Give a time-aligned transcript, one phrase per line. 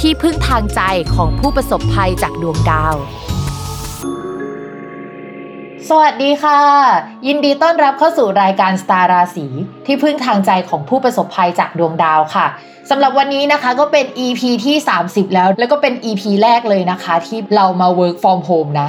[0.00, 0.80] ที่พึ่งทางใจ
[1.14, 2.94] ของผู้ประสบภัยจากดวงดาว
[5.88, 6.60] สวัสดีค่ะ
[7.26, 9.46] ยินดีต้อนรับเข้าสู่รายการสตาร์ราศี
[9.86, 12.46] ที่พึ่งทางใจของผู้ประสบภัยจากดวงดาวค่ะ
[12.90, 18.88] สำหรับวันนี้นะคะก็เป็น EP ที่ 30 แล้ว แล้วก็เป็น EP แรกเลยนะคะ ที่เรามา work from home นะ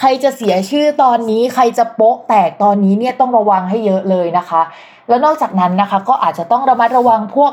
[0.00, 4.62] ใครจะเสียชื่อตอนนี้ใครจะโป๊ะแตกตอนนี้เนี่ยต้องระวังให้เยอะเลยนะคะ
[5.08, 7.52] แล้วนอกจากนั้นนะคะ ก็อาจจะต้องระมัดระวังพวก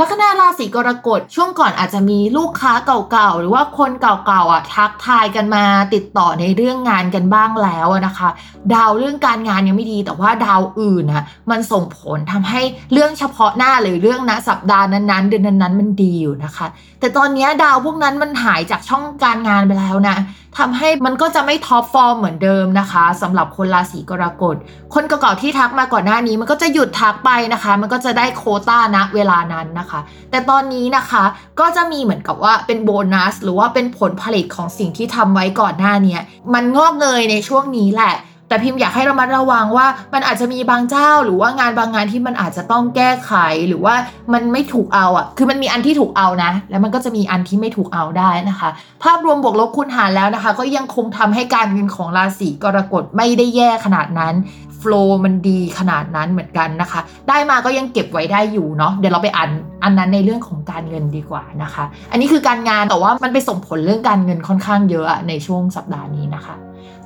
[0.00, 2.72] ลัคนาราศีกรกฎช่วงก่อนอาจจะมีลูกค้า
[3.10, 5.64] เก่าๆ หรือว่าคนเก่าๆอะทักทายกันมา
[5.94, 8.28] ติดต่อในเรื่องงานกันบ้างแล้วนะคะ
[8.74, 12.60] ดาวเรื่องการงานยังไม่ดี แต่ว่าดาวอื่นนะมันส่งผลทำให้
[12.92, 16.66] เรื่องเฉพาะหน้าหรือเรื่องณสัปดาห์นั้นๆ เดือนนั้นๆมันดีอยู่นะคะ
[17.00, 20.16] แต่ตอนนี้ดาวพวกนั้นมันหายจากช่องการงานไปแล้วนะ
[20.58, 24.56] ทำให้มันก็จะไม่ท็อปฟอร์มเหมือนเดิมนะคะสำหรับคนราศีกรกฎ
[24.94, 30.00] คนเก่าๆที่ทักมาก่อนหน้านี้ มันก็จะหยุดทักไปนะคะ มันก็จะได้โคต้าณเวลานั้นนะคะ
[30.30, 31.24] แต่ตอนนี้นะคะ
[31.60, 36.18] ก็จะมีเหมือนกับว่าเป็นโบนัส หรือว่าเป็นผลผลิตของสิ่งที่ทำไว้ก่อนหน้านี้
[36.54, 38.14] มันงอกเงยในช่วงนี้แหละ
[38.48, 43.32] แต่พิมพ์อยากให้เรามาระวังว่ามันอาจจะมีบางเจ้า หรือว่างานบางงานที่มันอาจจะต้องแก้ไข
[43.68, 43.94] หรือว่า
[44.32, 48.68] มันไม่ถูกเอาอะ คือมันมีอันที่ถูกเอานะ แล้วมันก็จะมีอันที่ไม่ถูกเอาได้นะคะ
[49.02, 54.34] ภาพรวมบวกลบคูณหารแล้วนะคะ ก็ยังคงทำให้การเงินของราศีกรกฎไม่ได้แย่ขนาดนั้น
[54.78, 59.50] โฟล์มันดีขนาดนั้นเหมือนกันนะคะ ได้มาก็ยังเก็บไว้ได้อยู่เนาะเดี๋ยวเราไปอ่าน
[59.84, 66.56] อันนั้นในเรื่องของการเงินดีกว่านะคะ อันนี้คือการงานแต่ว่ามันไปส่งผลเรื่องการเงินค่อนข้างเยอะในช่วงสัปดาห์นี้นะคะ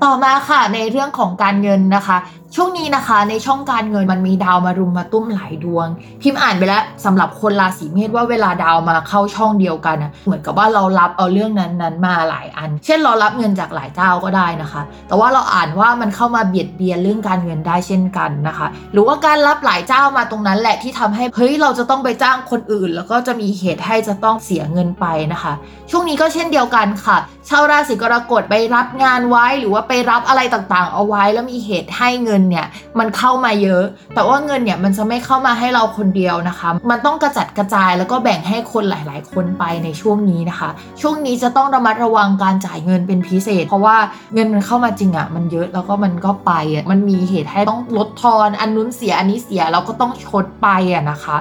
[0.04, 2.16] ต่อมาค่ะในเรื่องของการเงินนะคะ
[2.56, 5.86] ช่วงนี้นะคะในช่องการเงินมันมีดาวมารุมมาตุ้มหลายดวง
[6.22, 25.52] พิมพ์อ่านไปแล้วสำหรับคนราศีเมษว่าเวลาดาวมาเข้าช่องเดียวกันนะเหมือนกับว่าเรารับเอาเรื่องนั้นนั้นมาหลายอัน เช่นเรารับเงินจากหลายเจ้าก็ได้นะคะ แต่ว่าเราอ่านว่ามันเข้ามาเบียดเบียนเรื่องการเงินได้เช่นกันนะคะ หรือว่าการรับหลายเจ้ามาตรงนั้นแหละที่ทำให้เฮ้ยเราจะต้องไปจ้างคนอื่น แล้วก็จะมีเหตุให้จะต้องเสียเงินไปนะคะ
[25.90, 27.16] ช่วงนี้ก็เช่นเดียวกันค่ะ
[27.48, 32.66] ชาวราศีกรกฎไปรับงานไว้หรือว่าไปรับอะไรต่างๆ เอาไว้แล้วมีเหตุให้เงินเนี่ย
[32.98, 33.84] มันเข้ามาเยอะ
[34.14, 40.70] แต่ว่าเงินเนี่ยมันจะไม่เข้ามาให้เราคนเดียวนะคะ มันต้องกระจัดกระจายแล้วก็แบ่งให้คนหลาย ๆ คนไปในช่วงนี้นะคะ
[41.00, 43.96] ช่วงนี้จะต้องระมัดระวังการจ่ายเงินเป็นพิเศษ เพราะว่า
[44.34, 51.38] เงินมันเข้ามาจริงอะ่ะมันเยอะแล้วก็มันก็ไปอะมันมีเหตุให้ต้องลดทอน อันนู้นเสียอันนี้เสียเราก็ต้องชดไปอะนะคะ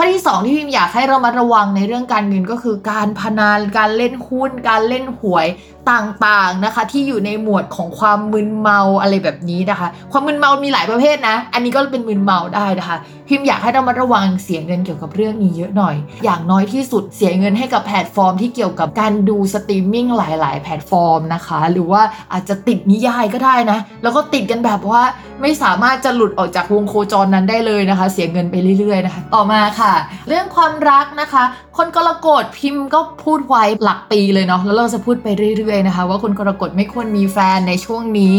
[0.00, 5.46] ข้อที่ 2 ที่พิมอยากให้เรามาระวังในเรื่องการเงินก็คือการพนันการเล่นหุ้น การเล่นหวย
[5.92, 12.96] ต่างๆนะคะ ที่อยู่ในหมวดของความมึนเมาอะไรแบบนี้นะคะ ความมึนเมามีหลายประเภทนะ อันนี้ก็เป็นมึนเมาได้นะคะ
[13.28, 22.02] พิมอยากให้เรามาระวังเสียเงินเกี่ยวกับเรื่องนี้เยอะหน่อย อย่างน้อยที่สุดเสียเงินให้กับแพลตฟอร์มที่เกี่ยวกับการดูสตรีมมิ่งหลาย ๆ แพลตฟอร์มนะคะ หรือว่า
[22.32, 25.02] อาจจะติดนิยายก็ได้นะ แล้วก็ติดกันแบบว่า
[25.42, 29.92] ไม่สามารถจะหลุดออกจากวงโคจรนั้นได้เลยนะคะ เสียเงินไปเรื่อย ๆ นะคะ ต่อมาค่ะ
[30.28, 31.44] เรื่องความรักนะคะ
[31.78, 38.38] คนกรกฎพิมพ์ก็พูดไว้หลักปีเลยเนาะแล้วเราจะพูดไปเรื่อยๆนะคะ ว่าคนกรกฎไม่ควรมีแฟนในช่วงนี้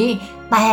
[0.51, 0.67] แต่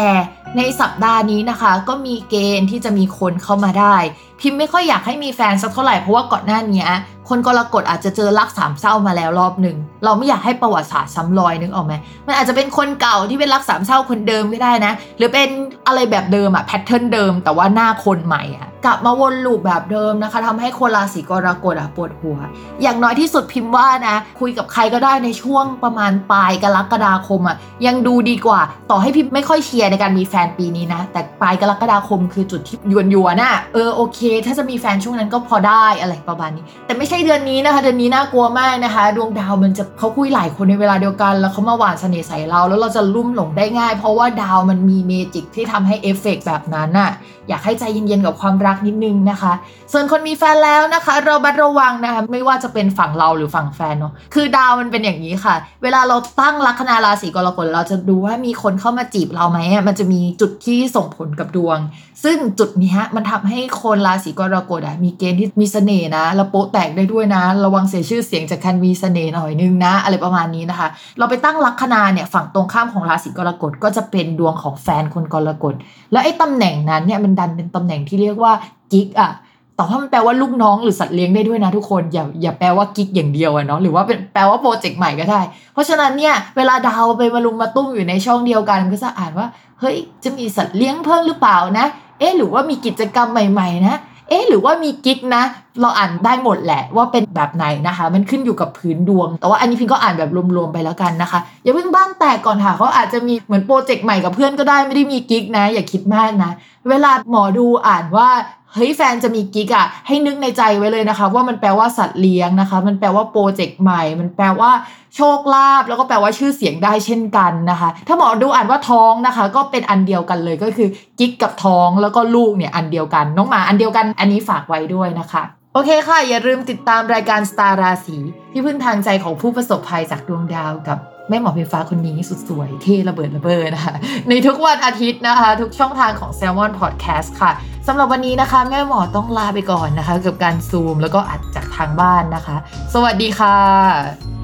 [0.56, 3.96] ในสัปดาห์นี้นะคะ ก็มีเกณฑ์ที่จะมีคนเข้ามาได้
[4.40, 6.87] พิมพ์ไม่ค่อยอยากให้มีแฟนสักเท่าไหร่เพราะว่าก่อนหน้านี้
[7.28, 11.94] คนกรกฎอาจจะเจอรักสามเศร้ามาแล้วรอบหนึ่งเราไม่อยากให้ประวัติศาสตร์ซ้ำรอยนึกออกไหม
[12.26, 15.49] มันอาจจะเป็นคนเก่าที่เป็นรักสามเศร้าคนเดิมก็ได้นะ หรือเป็น
[15.87, 22.38] อะไรแบบเดิมอะแพทเทิร์นเดิม แต่ว่าหน้าคนใหม่อะกลับมาวนลูปแบบเดิมนะคะทำให้คนราศีกรกฎอะปวดหัว
[22.83, 27.56] อย่างน้อยที่สุดพิมพ์ว่านะ คุยกับใครก็ได้ในช่วงประมาณปลายกรกฎาคมอะ
[27.87, 47.12] ยังดูดีกว่า ต่อให้พิมพ์ไม่ค่อยเชียร์ในการมีแฟนปีนี้นะ แต่ปลายกรกฎาคมคือจุดที่ยวนยวนน่ะเออโอเค ถ้าจะมีแฟนช่วงนั้นก็พอได้อะไรประมาณนี้ แต่ไม่ใช่เดือนนี้นะคะ เดือนนี้น่ากลัวมากนะคะ ดวงดาวมันจะเขาคุยหลายคนในเวลาเดียวกัน แล้วเขามาหวานเสน่ห์ใส่เรา แล้วเราจะลุ่มหลงได้ง่าย เพราะว่าดาวมันมีเมจิกที่ทำให้เอฟเฟกแบบนั้นน่ะ
[47.49, 49.52] อยากให้ใจเย็นๆกับความรักนิดนึงนะคะ
[49.92, 61.78] ส่วนคนมีแฟนแล้วนะคะเราบัดระวังนะคะไม่ว่าจะเป็นฝั่งเราหรือฝั่งแฟนเนาะคือดาวมันเป็นอย่างนี้ค่ะ เวลาเราตั้งลัคนาราศีกรกฎเราจะดูว่ามีคนเข้ามาจีบเราไหมมันจะมีจุดที่ส่งผลกับดวง
[62.25, 75.75] ซึ่งจุดนี้มันทำให้คนราศีกรกฎด่ะมีเกณฑ์ที่มีเสน่ห์นะแล้วโป๊ะแตกได้ด้วยนะ ระวังเสียชื่อเสียงจากการมีเสน่ห์หน่อยนึงนะ อะไรประมาณนี้นะคะ เราไปตั้งลัคนาเนี่ยฝั่งตรงข้ามของราศีกรกฎก็จะเป็นดวงของแฟนคนกรกฎ
[76.12, 78.52] แล้วไอ้ตำแหน่งนั้นเนี่ยมันดันเป็นตำแหน่งที่เรียกว่า
[78.92, 79.30] กิ๊กอะ
[79.76, 85.40] แต่ว่ามันแปลว่าลูกน้องหรือสัตว์เลี้ยงได้ด้วยนะทุกคนอย่าอย่าแปลว่ากิ๊กอย่างเดียวอะเนาะหรือว่าเป็นแปลว่าโปรเจกต์ใหม่ก็ได้
[85.73, 89.47] เพราะฉะนั้นเนี่ยเวลาดาวไปมารุมมาตุ้มอยู่ในช่องเดียวกันก็จะอ่านว่า
[89.80, 91.87] เฮ้ยจะมีสัตว์เลี้ยงเพิ่มหรือเปล่านะ
[92.18, 95.42] เอ๊หรือว่ามีกิจกรรมใหม่ๆนะเอ๊หรือว่ามีกิ๊กนะ
[95.80, 106.52] เราอ่านได้หมดแหละว่าเป็นแบบไหนนะคะ มันขึ้นอยู่กับพื้นดวง แต่ว่าอันนี้พิงก็อ่านแบบรวมๆไปแล้วกันนะคะ อย่าเพิ่งบ้านแตกก่อนค่ะเขาอาจจะมีเหมือนโปรเจกต์ใหม่กับเพื่อนก็ได้ไม่ได้มีกิ๊กนะ อย่าคิดมากนะ
[106.88, 108.28] เวลาหมอดูอ่านว่า
[108.76, 114.71] เฮ้ยแฟนจะมีกิ๊กอะให้นึกในใจไว้เลยนะคะ ว่ามันแปลว่าสัตว์เลี้ยงนะคะ มันแปลว่าโปรเจกต์ใหม่ มันแปลว่า
[115.16, 125.42] โชคลาภแล้วก็แปลว่าชื่อเสียงได้เช่นกันนะคะ ถ้าหมอดูอ่านว่าท้องนะคะ ก็เป็นอันเดียวกันเลยก็คือกิ๊กกับท้องแล้วก็ลูกเนี่ยอันเดียวกัน น้องหมาอันเดียวกัน อันนี้ฝากไว้ด้วยนะคะ
[125.75, 128.18] โอเคค่ะ อย่าลืมติดตามรายการสตาร์ราศี
[128.52, 133.95] ที่พึ่งทางใจของผู้ประสบภัยจากดวงดาวกับแม่หมอไฟฟ้าคนนี้สุดสวยเท่ระเบิดระเบิดนะคะ
[134.28, 137.52] ในทุกวันอาทิตย์นะคะ ทุกช่องทางของ Salmon Podcast ค่ะ
[137.87, 142.57] สำหรับวันนี้นะคะ แม่หมอต้องลาไปก่อนนะคะ กับการซูมแล้วก็อัดจากทางบ้านนะคะ
[142.95, 144.36] สวัสดีค่ะ